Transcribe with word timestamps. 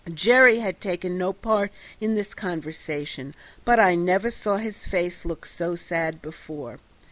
Jerry 0.11 0.57
had 0.57 0.81
taken 0.81 1.15
no 1.15 1.31
part 1.31 1.71
in 1.99 2.15
this 2.15 2.33
conversation, 2.33 3.35
but 3.63 3.79
I 3.79 3.93
never 3.93 4.31
saw 4.31 4.57
his 4.57 4.87
face 4.87 5.25
look 5.25 5.45
so 5.45 5.75
sad 5.75 6.23
before. 6.23 6.79